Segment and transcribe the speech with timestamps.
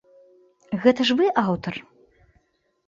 [0.85, 1.75] Гэта ж вы аўтар?